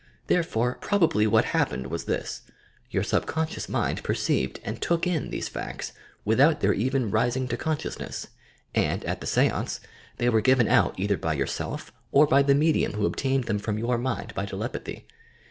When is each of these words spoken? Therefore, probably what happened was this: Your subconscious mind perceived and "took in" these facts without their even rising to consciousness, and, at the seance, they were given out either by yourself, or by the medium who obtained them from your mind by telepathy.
Therefore, 0.25 0.79
probably 0.81 1.27
what 1.27 1.45
happened 1.53 1.91
was 1.91 2.05
this: 2.05 2.41
Your 2.89 3.03
subconscious 3.03 3.69
mind 3.69 4.01
perceived 4.03 4.59
and 4.63 4.81
"took 4.81 5.05
in" 5.05 5.29
these 5.29 5.47
facts 5.47 5.93
without 6.25 6.59
their 6.59 6.73
even 6.73 7.11
rising 7.11 7.47
to 7.49 7.55
consciousness, 7.55 8.25
and, 8.73 9.05
at 9.05 9.21
the 9.21 9.27
seance, 9.27 9.79
they 10.17 10.27
were 10.27 10.41
given 10.41 10.67
out 10.67 10.99
either 10.99 11.17
by 11.17 11.33
yourself, 11.33 11.93
or 12.11 12.25
by 12.25 12.41
the 12.41 12.55
medium 12.55 12.93
who 12.93 13.05
obtained 13.05 13.43
them 13.43 13.59
from 13.59 13.77
your 13.77 13.99
mind 13.99 14.33
by 14.33 14.47
telepathy. 14.47 15.05